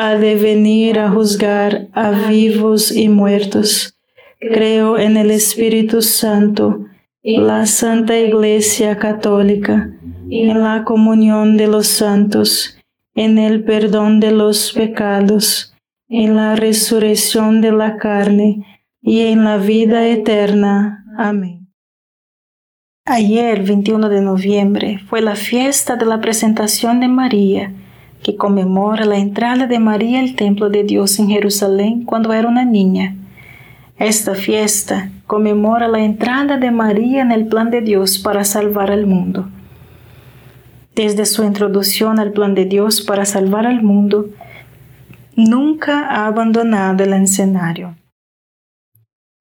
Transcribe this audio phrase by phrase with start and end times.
[0.00, 3.98] ha de venir a juzgar a vivos y muertos.
[4.38, 6.86] Creo en el Espíritu Santo,
[7.24, 9.90] la Santa Iglesia Católica,
[10.30, 12.78] en la comunión de los santos,
[13.16, 15.74] en el perdón de los pecados,
[16.08, 21.04] en la resurrección de la carne y en la vida eterna.
[21.18, 21.72] Amén.
[23.04, 27.74] Ayer, 21 de noviembre, fue la fiesta de la presentación de María
[28.22, 32.64] que conmemora la entrada de María al templo de Dios en Jerusalén cuando era una
[32.64, 33.16] niña.
[33.98, 39.06] Esta fiesta conmemora la entrada de María en el plan de Dios para salvar al
[39.06, 39.48] mundo.
[40.94, 44.26] Desde su introducción al plan de Dios para salvar al mundo,
[45.36, 47.94] nunca ha abandonado el escenario.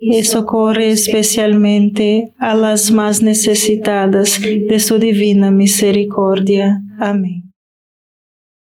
[0.00, 6.82] y socorre especialmente a las más necesitadas de su divina misericordia.
[6.98, 7.52] Amén.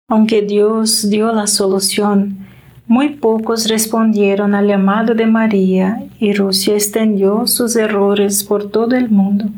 [0.08, 2.38] Aunque Dios dio la solución,
[2.86, 9.10] muy pocos respondieron al llamado de María y Rusia extendió sus errores por todo el
[9.10, 9.50] mundo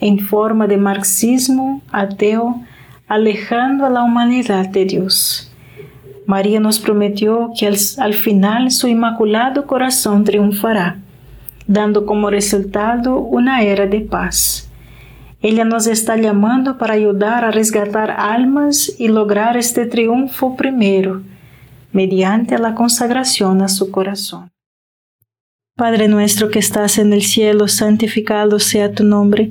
[0.00, 2.60] en forma de marxismo ateo,
[3.06, 5.51] alejando a la humanidad de Dios.
[6.26, 10.98] María nos prometió que al, al final su inmaculado corazón triunfará,
[11.66, 14.68] dando como resultado una era de paz.
[15.40, 21.22] Ella nos está llamando para ayudar a resgatar almas y lograr este triunfo primero,
[21.92, 24.52] mediante la consagración a su corazón.
[25.74, 29.50] Padre nuestro que estás en el cielo, santificado sea tu nombre,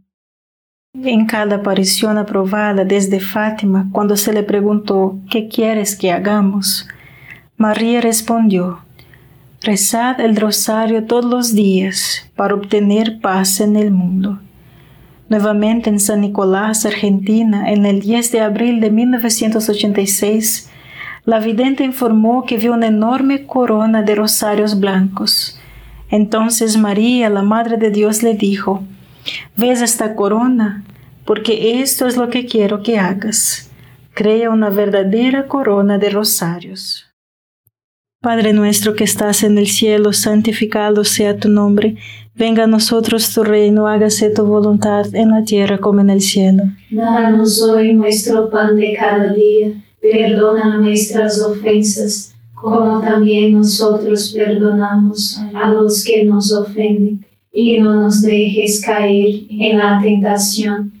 [1.03, 6.87] En cada aparición aprobada desde Fátima, cuando se le preguntó, ¿qué quieres que hagamos?
[7.57, 8.81] María respondió,
[9.63, 14.39] rezad el rosario todos los días para obtener paz en el mundo.
[15.27, 20.69] Nuevamente en San Nicolás, Argentina, en el 10 de abril de 1986,
[21.25, 25.59] la vidente informó que vio una enorme corona de rosarios blancos.
[26.11, 28.83] Entonces María, la Madre de Dios, le dijo,
[29.55, 30.83] ¿Ves esta corona?
[31.25, 33.69] Porque esto es lo que quiero que hagas.
[34.13, 37.11] Crea una verdadera corona de rosarios.
[38.21, 41.97] Padre nuestro que estás en el cielo, santificado sea tu nombre.
[42.35, 46.63] Venga a nosotros tu reino, hágase tu voluntad en la tierra como en el cielo.
[46.91, 49.71] Danos hoy nuestro pan de cada día.
[49.99, 58.21] Perdona nuestras ofensas, como también nosotros perdonamos a los que nos ofenden y no nos
[58.21, 61.00] dejes caer en la tentación,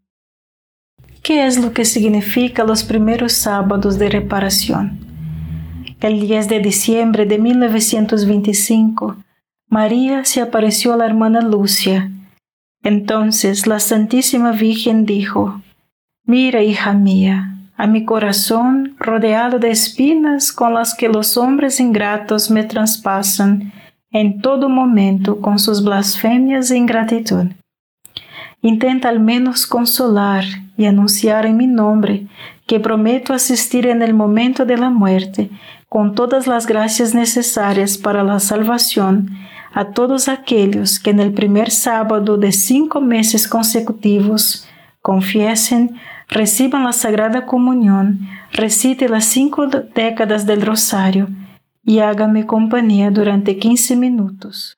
[1.23, 4.97] ¿Qué es lo que significa los primeros sábados de reparación?
[5.99, 9.17] El 10 de diciembre de 1925,
[9.69, 12.09] María se apareció a la hermana Lucia
[12.81, 15.61] Entonces la Santísima Virgen dijo,
[16.25, 22.49] Mira, hija mía, a mi corazón rodeado de espinas con las que los hombres ingratos
[22.49, 23.71] me traspasan
[24.09, 27.51] en todo momento con sus blasfemias e ingratitud.
[28.61, 30.43] Intenta al menos consolar
[30.77, 32.27] y anunciar en mi nombre
[32.67, 35.49] que prometo asistir en el momento de la muerte
[35.89, 39.31] con todas las gracias necesarias para la salvación
[39.73, 44.67] a todos aquellos que en el primer sábado de cinco meses consecutivos
[45.01, 45.95] confiesen,
[46.27, 51.29] reciban la Sagrada Comunión, recite las cinco décadas del Rosario
[51.83, 54.77] y hágame compañía durante quince minutos.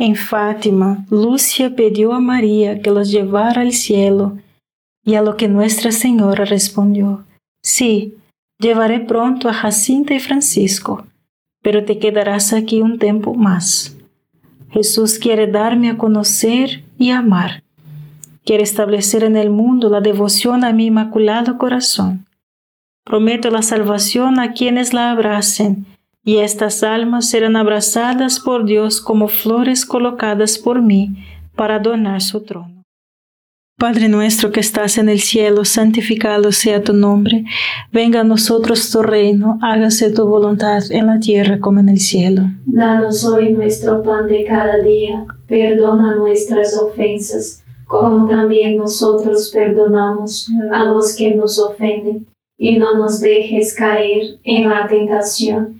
[0.00, 4.38] En Fátima, Lúcia pidió a María que los llevara al cielo,
[5.04, 7.26] y a lo que Nuestra Señora respondió,
[7.62, 8.14] Sí,
[8.58, 11.06] llevaré pronto a Jacinta y Francisco,
[11.62, 13.94] pero te quedarás aquí un tiempo más.
[14.70, 17.62] Jesús quiere darme a conocer y amar.
[18.46, 22.24] Quiere establecer en el mundo la devoción a mi inmaculado corazón.
[23.04, 25.84] Prometo la salvación a quienes la abracen,
[26.30, 31.16] y estas almas serán abrazadas por Dios como flores colocadas por mí
[31.56, 32.84] para adornar su trono.
[33.76, 37.46] Padre nuestro que estás en el cielo, santificado sea tu nombre.
[37.90, 42.42] Venga a nosotros tu reino, hágase tu voluntad en la tierra como en el cielo.
[42.64, 50.84] Danos hoy nuestro pan de cada día, perdona nuestras ofensas, como también nosotros perdonamos a
[50.84, 55.79] los que nos ofenden, y no nos dejes caer en la tentación,